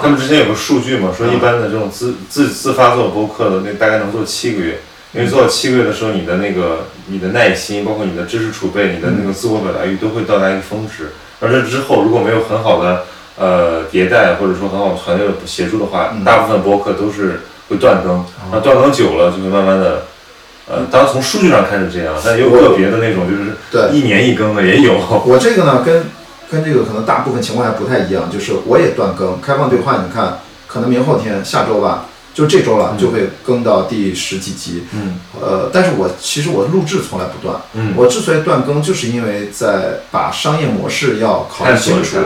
[0.00, 4.78] 他们之前有个数据嘛，说一般的这种自自自发做播客的，那大概能做七个月。
[5.12, 11.10] 因为做到七个月的时候，你的那个你的耐心，包括你的知识储备，你的那个自我表达欲都会到达一个峰值。
[11.40, 13.06] 而这之后如果没有很好的
[13.36, 18.24] 呃迭代，或者说很好的团队的协助的话，大部分播客都是会断更。
[18.52, 20.04] 那断更久了，就会慢慢的，
[20.68, 24.92] 呃，当然从数据上看是这样，但也有个别的那种就是对一年一更的也有。
[25.26, 26.04] 我这个呢，跟
[26.50, 29.40] 跟这个可能大部分情况还不太一样，就是我也断更。
[29.40, 34.84] 开放对话，你看，可能明后天、下周吧，就这周了，就会更到第十几集。
[34.92, 37.60] 嗯呃，但是我其实我录制从来不断。
[37.74, 42.16] 嗯，我之所以断更，就是因为在把商业模式要考虑清楚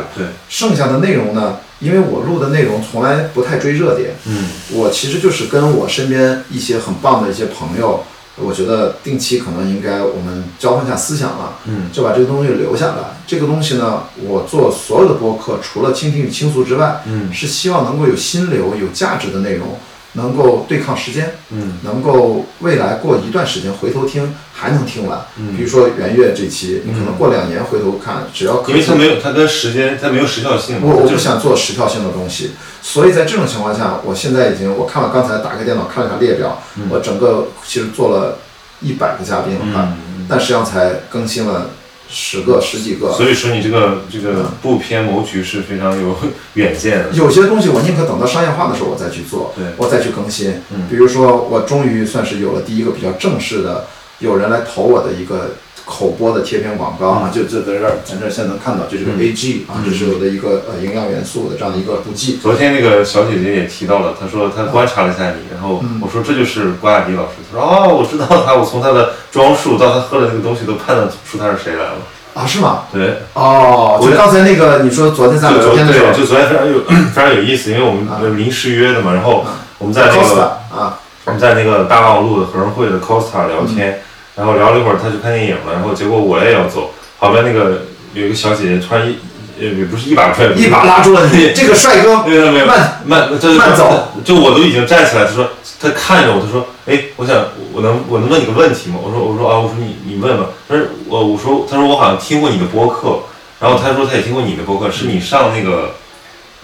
[0.49, 8.05] 剩下的内容呢，因为我录的内容从来不太追热点，嗯我其实就是跟我身边一些很棒的一些朋友，
[8.37, 13.17] 我觉得定期可能应该我们交换一下思想了，嗯就把这个东西留下来。
[13.27, 19.79] 这个东西呢，我做所有的播客，除了倾听与倾诉之外，嗯是希望能够有心流、有价值的内容，
[20.13, 21.79] 能够对抗时间，嗯。
[21.85, 25.21] 能够未来过一段时间回头听还能听完。
[25.37, 25.57] 嗯。
[25.57, 30.79] 比如说元月这期，你可能过两年回头看，只要可因为它没有，它跟时间，它没有时效性。
[30.83, 38.39] 我我就想做时效性的东西，所以在这种情况下，我现在已经我看了刚才打开电脑看了一下列表，我整个其实做了
[38.81, 41.71] 一百个嘉宾我看，嗯，但实际上才更新了
[42.13, 43.13] 十个十几个。
[43.15, 46.15] 所以说你这个这个不偏谋局是非常有
[46.55, 47.11] 远见的。
[47.13, 50.61] 有些东西我宁可等到商业化的时候我再去做，对我再去更新。
[50.71, 53.87] 嗯比如说我终于算是有了第一个比较正式的，
[54.19, 55.53] 有人来投我的一个
[55.85, 59.19] 口播的贴片广告啊，就就在这儿，咱这儿现在能看到，就是个嗯。
[59.19, 62.39] AG 啊，这是我的一个呃营养元素的这样的一个补剂。
[62.43, 66.01] 昨天那个小姐姐也提到了，她说她观察了一下你，然后嗯。
[66.03, 71.95] 我说这就是关雅迪老师，她说哦，我知道他，我从他的装束到他喝的那个东西都判断出他是谁来了。
[72.35, 72.85] 啊，是吗？
[72.91, 76.13] 对，哦，我就刚才那个你说昨天咱就昨们聊天的时候。
[76.13, 76.81] 对，，就昨天非常有
[77.13, 79.45] 非常有意思，因为我们临时约的嘛，然后
[79.77, 80.43] 我们在那个
[80.75, 84.01] 啊，我们在那个大望路的合生汇的 Costa 聊天，
[84.35, 87.83] 然后聊了一会儿，他去看电影了，然后结果我也要走，旁边那个
[88.15, 89.19] 有一个小姐姐突然一
[89.61, 97.37] 呃也不是一把拽一把拉住了你 这个帅哥，没有没有慢慢，就慢走，就我都已经站起来，他说他看着我，他说，哎，我想
[97.73, 98.97] 我能我能问你个问题吗？
[99.03, 100.47] 我说我说啊，我说你你问吧。
[100.69, 103.21] 他说我我说他说我好像听过你的播客，
[103.61, 105.95] 然后他说他也听过你的播客，是你上那个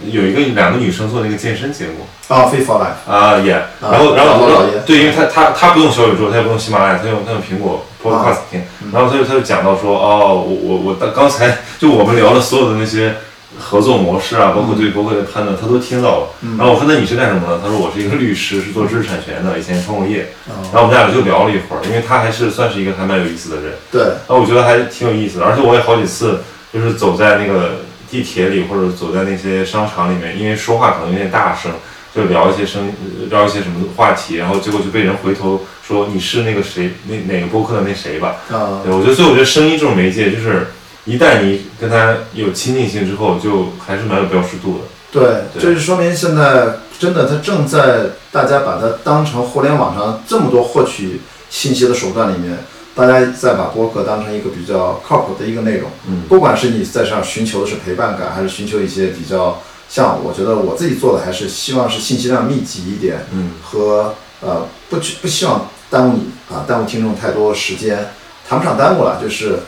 [0.04, 4.48] 有一个两个女生做那个健身节目啊，Fit for Life，啊也，啊然后然后
[4.86, 13.14] 对，因为他他他不用小宇宙，他也不用喜马拉雅，他用他用苹果 Podcast 听，然后他就他就讲到说哦，我我我刚刚才就我们聊的所有的那些。
[13.58, 16.26] 合作模式啊，包括对博客的判断，他都听到了。
[16.56, 20.28] 然后我说：“那你是干什么的？”他说：“我是一个律师，是做知识产权的，以前创过业。”
[20.70, 23.72] 然后我们俩就聊了一会儿，因为他还是算是一个还蛮有意思的人。
[23.90, 26.40] 对，然后我觉得还挺有意思的，而且我也好几次
[26.72, 31.72] 就是走在那个地铁里或者走在那些商场里面，因为说话可能有点大声，
[32.14, 32.92] 就聊一些声
[33.30, 38.36] 聊一些什么话题，然后结果就被人回头说你是那个谁那哪个播客的那谁吧。
[38.50, 40.68] 啊，对，我觉得所以我觉得声音这种媒介就是。
[41.04, 44.84] 一旦你跟他有亲近性之后，就还是蛮有标识度的。
[45.10, 45.22] 对，
[45.54, 46.66] 对这就说明现在
[46.98, 52.58] 真的，它正在大家把它当成互联网上这么多获取信息的手段里面，
[52.98, 55.88] 大家再把播客当成一个比较靠谱的一个内容。
[56.08, 56.22] 嗯。
[56.28, 63.52] 不管是你在上寻求的是陪伴感，还是寻求一些比较像我觉得我自己做的，还是希望是信息量密集一点，嗯。
[63.62, 68.08] 和呃不去不希望耽误你啊，耽误听众太多时间，
[68.48, 69.60] 谈不上耽误了，就是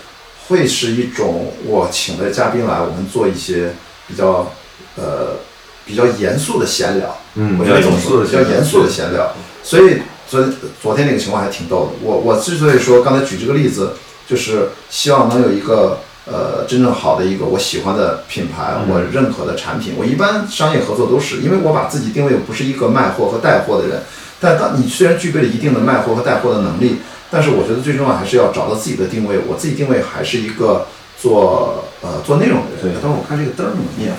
[0.48, 3.72] 会是一种我请的嘉宾来，我们做一些
[4.08, 4.52] 比较
[4.96, 5.36] 呃
[5.86, 8.20] 比较严肃的闲聊，嗯，比较严肃
[8.82, 9.32] 的闲聊，
[9.62, 9.98] 所以
[10.30, 10.44] 昨
[10.80, 11.92] 昨天那个情况还挺逗的。
[12.02, 13.94] 我我之所以说刚才举这个例子，
[14.28, 19.94] 就是希望能有一个呃真正好的一个我喜欢的品牌，嗯我认可的产品。
[19.98, 24.02] 我一般商业合作都是因为我把自己定位不是一个卖货和带货的人，
[24.38, 26.98] 但当你虽然具备了一定的卖货和带货的能力，
[27.28, 29.40] 但是我觉得最重要还是要找到自己的定位。
[29.48, 30.86] 我自己定位还是一个
[31.20, 32.94] 做呃做内容的人。
[32.94, 34.12] 对等会儿我看这个灯怎么灭，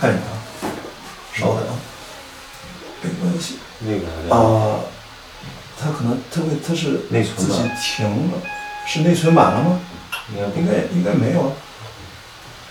[0.00, 0.32] 看一下啊，
[1.34, 1.76] 稍等啊，
[3.02, 3.56] 没关系。
[3.80, 4.80] 那个还啊，
[5.78, 8.42] 它可能它会它是内存自己吧停了，
[8.86, 9.80] 是内存满了吗？
[10.34, 11.52] 应该应该应该没有，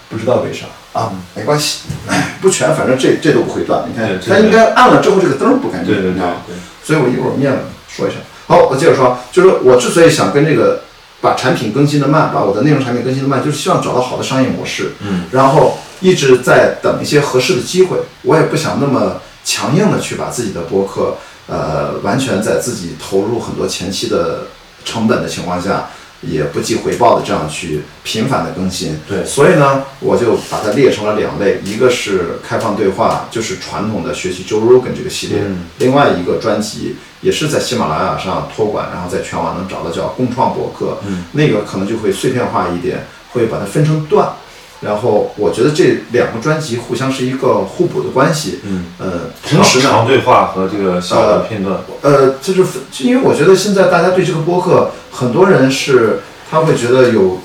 [0.10, 0.66] 不知道为啥。
[0.94, 3.84] 啊，没关系，哎，不全，反正这这都不会断。
[3.86, 7.58] 你看它应该按了之后这个灯儿不干净，对对对啊对，所以我一会儿灭了
[7.90, 8.18] 说一下。
[8.48, 10.84] 好，我接着说，就是我之所以想跟这个
[11.20, 17.98] 把产品更新的慢，把我的内容产品更新的慢，就是希望找到好的商业模式，嗯，然后一直在等一些合适的机会。
[18.22, 24.48] 我也不想那么强硬的去把自己的博客，呃，完全在自己投入很多前期的
[24.84, 25.90] 成本的情况下，
[26.22, 29.00] 也不计回报的这样去频繁的更新。
[29.08, 44.30] 对所以呢，我就把它列成了两类，一个是开放对话，就是传统的学习 Joe Rogan 这个系列，嗯另外一个专辑也是在喜马拉雅上托管，然后在全网能找到叫共创博客，嗯那个可能就会碎片化一点，会把它分成段。
[44.82, 56.20] 然后我觉得这两个专辑互相是一个互补的关系，嗯，呃，同时呢，长对话和这个小的片段，呃，这就是因为我觉得现在大家对这个播客，很多人是
[56.52, 57.40] 他会觉得有，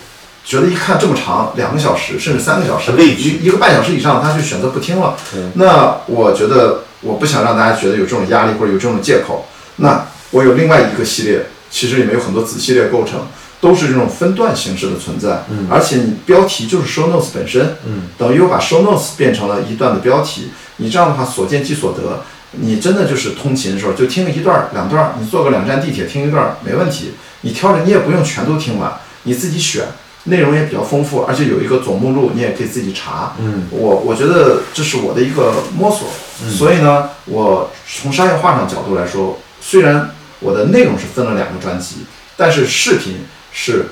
[0.45, 5.17] 觉得一看这么长，两个小时甚至三个小时，一一个半小时以上，他就选择不听了。
[5.33, 5.41] 对。
[5.55, 9.47] 那我觉得我不想让大家觉得有这种压力或者有这种借口。
[9.77, 13.21] 那我有另外一个系列，其实里面有很多子系列构成，
[13.61, 15.67] 都是这种分段形式的存在，嗯。
[15.71, 22.23] 而且你标题就是 show notes 本身，嗯，等于我把 show notes 变成了一段的标题，你这样的话所见即所得，
[22.53, 27.13] 你真的就是通勤的时候就听个一段儿两段儿，你坐个两站地铁听一段儿没问题，
[27.43, 28.93] 你挑着你也不用全都听完，
[29.25, 29.85] 你自己选，
[30.25, 33.35] 内容也比较丰富，而且有一个总目录，你也可以自己查。
[33.39, 33.65] 嗯。
[33.71, 36.09] 我我觉得这是我的一个摸索，
[36.51, 40.11] 所以呢，我从商业化上角度来说，虽然
[40.41, 42.07] 我的内容是分了两个专辑，
[42.37, 43.17] 但是视频
[43.53, 43.87] 是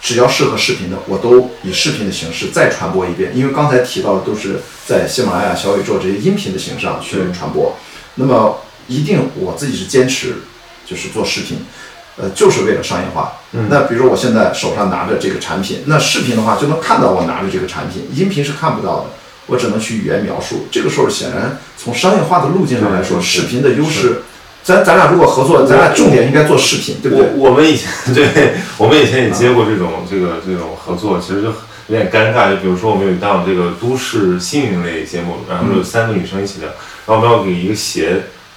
[0.00, 7.76] 只要适合视频的，我都以视频的形式再传播一遍，因为刚才提到的都是在喜马拉雅、小宇宙这些音频的形式上去传播，
[8.14, 10.36] 那么一定我自己是坚持
[10.86, 11.58] 就是做视频。
[12.20, 13.34] 呃，就是为了商业化。
[13.52, 19.10] 嗯那比如说我现在手上拿着这个产品，那视频的话就能看到我拿着这个产品，音频是看不到的，
[19.46, 20.66] 我只能去语言描述。
[20.68, 24.22] 这个时候显然从商业化的路径上来说，视频的优势，
[24.68, 27.26] 咱咱俩如果合作，咱俩重点应该做视频，对不对？
[27.36, 32.50] 我我们以前对，我们以前也接过这种这个这种合作，其实就有点尴尬。
[32.50, 36.68] 就比如说我们有一档这个都市新闻类节目，然后有三个女生一起聊，
[37.06, 38.10] 然后我们要给一个鞋，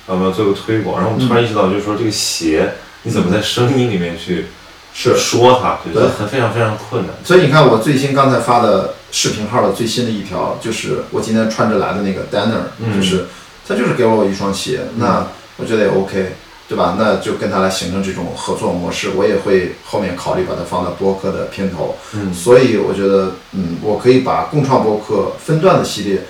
[0.06, 2.74] 然后我们要做个推广，然后我们突然意识到，就是说这个鞋
[3.04, 4.48] 你怎么在声音里面去
[4.94, 5.16] 是。
[5.16, 6.04] 说它，对，对。
[6.04, 7.16] 这很非常非常困难。
[7.24, 13.00] 所以你看，我最新刚才发的视频号的最新的一条，就是我今天穿着来的那个 Danner，、嗯。
[13.00, 13.28] 就是
[13.66, 15.26] 他就是给我一双鞋，那
[15.62, 16.34] 我觉得也 OK，
[16.68, 16.96] 对吧？
[16.98, 21.96] 那就跟他来形成这种合作模式，我也会后面考虑把它放到播客的片头。
[22.14, 26.22] 嗯所以我觉得，嗯，我可以把共创播客分段的系列，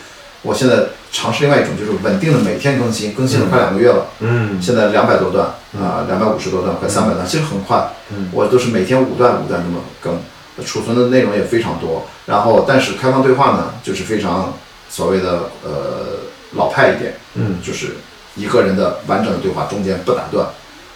[0.41, 4.07] 我现在尝试另外一种，就是稳定的每天更新，更新了快两个月了。
[4.19, 5.45] 嗯现在两百多段
[5.79, 7.87] 啊，两百五十多段，快三百段，其实很快。
[8.11, 10.19] 嗯我都是每天五段五段这么更，
[10.65, 12.05] 储存的内容也非常多。
[12.25, 14.53] 然后，但是开放对话呢，就是非常
[14.89, 16.19] 所谓的呃
[16.53, 17.95] 老派一点，嗯就是
[18.35, 20.47] 一个人的完整的对话中间不打断。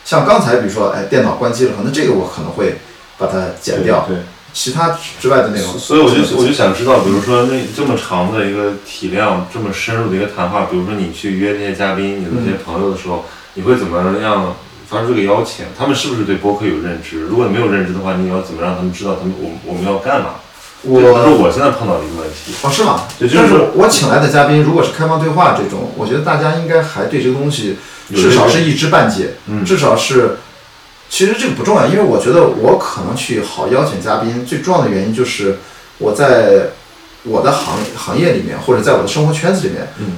[0.03, 2.75] 像刚才比如说，哎，电脑关机了，可能这个我可能会
[3.17, 4.17] 把它剪掉，对。
[4.53, 5.77] 其他之外的内容。
[5.77, 14.55] 所以我就我就想知道，比如说那这么长的一个体量，这么深入的一个谈话，比如说你去约这些嘉宾、你的这些朋友的时候，你会怎么样
[14.87, 15.65] 发出这个邀请？
[15.77, 17.19] 他们是不是对播客有认知？
[17.19, 20.35] 如果你没有认知的话，你要怎么让他们知道他们我我们要干嘛？
[20.87, 22.53] 我是我现在碰到的一个问题。
[22.61, 23.03] 哦，是吗？
[23.19, 27.77] 对就是我请来的嘉宾，如果是开放对话这种，我觉得大家应该还对这个东西
[28.09, 30.37] 至少是一知半解，嗯至少是。
[31.07, 35.59] 其实这个不重要，因为我觉得我可能去好邀请嘉宾，最重要的原因就是
[35.99, 36.69] 我在
[37.23, 40.17] 我的行行业里面，或者在我的生活圈子里面，嗯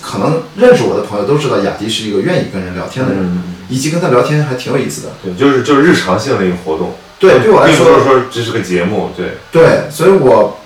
[0.00, 5.08] 可能认识我的朋友都知道雅迪是一个愿意跟人聊天的人，嗯，以及跟他聊天还挺有意思的。
[5.24, 6.94] 对，就是就是日常性的一个活动。
[7.22, 10.58] 对，对我来说，并不是说这是个节目，对，对，所以我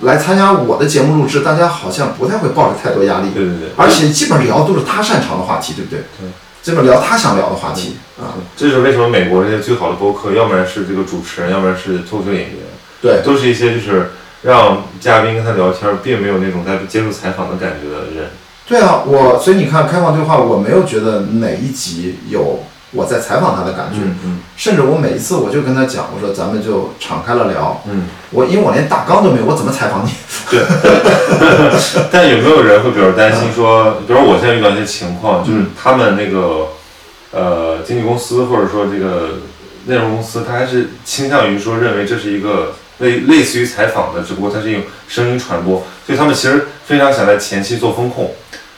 [0.00, 3.28] 来参加我的节目录制，大家好像不太会抱着太多压力。
[3.34, 6.00] 对对对，而且基本聊的都是他擅长的话题，对不对？
[6.18, 6.30] 对，
[6.62, 8.40] 基本聊他想聊的话题啊。
[8.56, 12.56] 这就是为什么美国这些最好的播客，要不然是这个主持人，要不然是脱口秀演员。
[13.02, 18.30] 对，都是一些就是让嘉宾跟他聊天，并没有那种在接受采访的感觉的人。
[18.66, 22.60] 对啊，我所以你看开放对话，我没有觉得哪一集有
[22.96, 27.82] 我在采访他的感觉，嗯甚至我每一次我就跟他讲，我说咱们就敞开了聊。
[27.86, 30.10] 嗯，我因为我连大纲都没有，我怎么采访你？
[30.50, 30.64] 对。
[32.10, 36.68] 但有没有人会比如担心说，比如我现在遇到一些情况，就是他们那个
[37.32, 39.40] 呃经纪公司或者说这个
[39.86, 48.32] 内容公司，他还是倾向于说认为这是一个类类似于采访的，只不过它是用声音传播，所以他们其实非常想在前期做风控。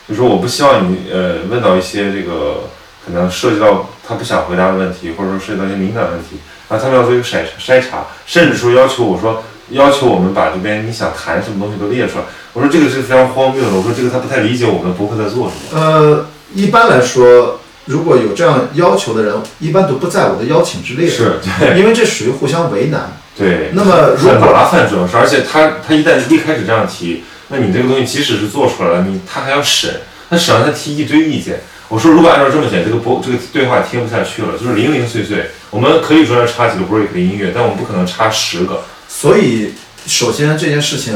[0.09, 2.65] 就说我不希望你呃问到一些这个
[3.05, 6.39] 可能涉及到他不想回答的问题，或者说涉及到一些敏感问题，
[6.69, 12.25] 然后他们要做一个筛筛查，甚至说要求我说要求我们把这边你想谈什么东西都列出来。
[12.53, 15.81] 我说这个是非常荒谬的，我说这个他不太理解我们的博客在做什么。
[15.81, 23.13] 呃，一般来说，如果有这样要求的人，一般都不在我的邀请之列，是对因为这属于互相为难。
[23.37, 35.47] 对，那么如很果麻烦，主要是，而且他他一旦一开始这样提，那你这个东西即使是做出来了，你他还要审，他审完他提一堆意见，我说如果按照这么写，这个播这个对话听不下去了，就是零零碎碎。
[35.71, 38.85] 我们可以中间插几个 break 的音乐，但我们不可能插十个。
[39.09, 39.73] 所以，
[40.07, 41.15] 首先这件事情，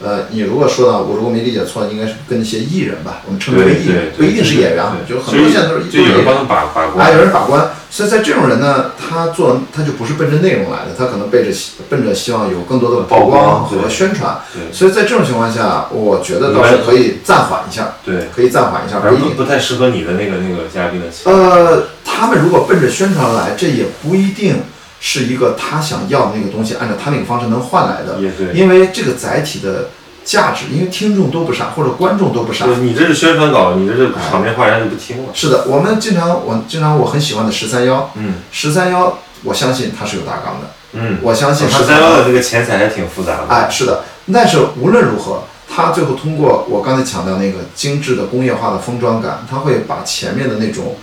[0.00, 7.70] 呃，你如果说到我如果没理解错，应该是跟那些艺人吧，我们称之为艺人，不一定是演员啊，就很多现在都是就有人帮把把关啊，有人把关。
[7.90, 14.38] 所以在这种人呢，他做他就不是奔着内容来的，他可能奔着奔着希望有更多的曝光和宣传。
[14.70, 17.94] 所以在这种情况下，我觉得倒是可以暂缓一下。
[18.04, 21.06] 对，可以暂缓一下，不一定不太适合你的那个那个嘉宾的。
[21.24, 24.56] 呃，他们如果奔着宣传来，这也不一定
[25.00, 28.18] 是一个他想要的那个东西，按照他那个方式能换来的。
[28.20, 29.90] 也对，因为这个载体的。
[30.24, 32.66] 价值，因为听众都不傻，或者观众都不傻。
[32.66, 35.30] 你这是宣传稿，你这是场面话，人家就不听了。
[35.32, 43.46] 是的，我们经常，我经常我很喜欢的十三幺，嗯，十三幺，我相信它是有大纲的，嗯，我相信十三幺的这个钱财还挺复杂的。
[43.48, 50.96] 哎，是的，但是无论如何，他最后通过我刚才强调那个精致的工业化的封装感，他会把前面的那种，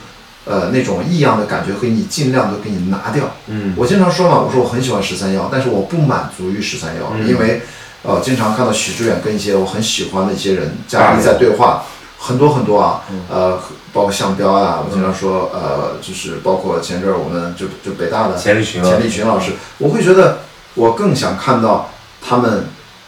[0.46, 3.26] 呃，那种异样的感觉给你尽量都给你拿掉。
[3.48, 7.62] 嗯，我经常说嘛，我说我很喜欢十三幺，但是我不满足于十三幺，因为。
[8.08, 11.86] 呃，经常看到许志远跟一些我很喜欢的一些人嘉宾在对话，
[12.20, 13.60] 很多很多啊，呃，
[13.92, 20.42] 包括向彪啊，我经常说，呃，就是包括前阵儿我们就就北大的钱立群钱立群老师，我会觉得
[20.76, 21.90] 我更想看到
[22.22, 22.66] 他们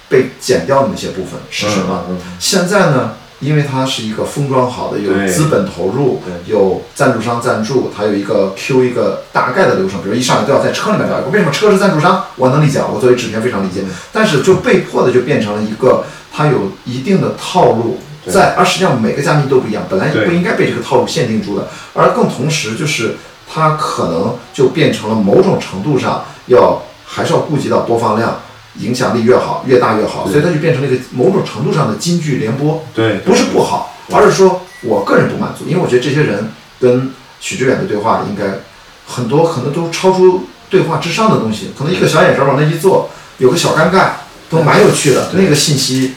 [0.10, 2.06] 被剪掉的那些部分是什么。
[2.40, 3.14] 现在呢？
[3.40, 12.24] 因为它是一个封装好的，有资本投入，有赞助商赞助，它有一个 Q 一个大概的流程，比如一上来都要在车里面聊一个，为什么车是赞助商？
[12.36, 16.04] 我能理解，我作为制片非常理解，但是就被迫的就变成了一个，
[16.34, 23.18] 它有一定的套路在，而实际上每个嘉宾都不一样，本来不应该被这个套路限定住的，而更同时就是
[23.48, 28.40] 它可能就变成了某种程度上要还是要顾及到播放量。
[28.80, 32.84] 影响力越好，越大越好，所以它就变成了一个某种程度上的金剧联播。
[32.94, 38.60] 对，不是不好，而是说我个人不满足，因为我觉得这些人跟许知远的对话应该
[39.06, 44.10] 很多可能都超出对话之上的东西，可能一个小眼神往那一坐，有个小尴尬，
[44.50, 46.14] 都蛮有趣的，那个信息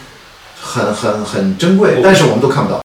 [0.61, 2.79] 很很很珍贵，但是我们都看不到。